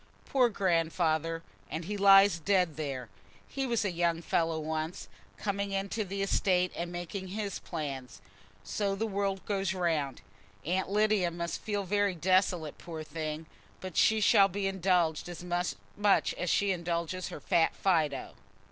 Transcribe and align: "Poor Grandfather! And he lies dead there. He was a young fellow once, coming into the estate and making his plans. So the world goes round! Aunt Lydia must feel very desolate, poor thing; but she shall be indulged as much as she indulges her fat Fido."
"Poor 0.25 0.49
Grandfather! 0.49 1.43
And 1.69 1.85
he 1.85 1.95
lies 1.95 2.39
dead 2.39 2.75
there. 2.75 3.07
He 3.47 3.67
was 3.67 3.85
a 3.85 3.91
young 3.91 4.23
fellow 4.23 4.59
once, 4.59 5.07
coming 5.37 5.73
into 5.73 6.03
the 6.03 6.23
estate 6.23 6.71
and 6.75 6.91
making 6.91 7.27
his 7.27 7.59
plans. 7.59 8.19
So 8.63 8.95
the 8.95 9.05
world 9.05 9.45
goes 9.45 9.75
round! 9.75 10.23
Aunt 10.65 10.89
Lydia 10.89 11.29
must 11.29 11.61
feel 11.61 11.83
very 11.83 12.15
desolate, 12.15 12.79
poor 12.79 13.03
thing; 13.03 13.45
but 13.79 13.95
she 13.95 14.19
shall 14.21 14.47
be 14.47 14.65
indulged 14.65 15.29
as 15.29 15.43
much 15.43 16.33
as 16.33 16.49
she 16.49 16.71
indulges 16.71 17.27
her 17.27 17.39
fat 17.39 17.75
Fido." 17.75 18.33